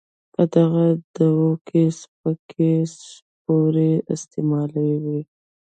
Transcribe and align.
په 0.33 0.41
دغه 0.55 0.85
دعوه 1.15 1.51
کې 1.67 1.81
سپکې 1.99 2.71
سپورې 2.99 3.93
استعمالوي. 4.13 5.21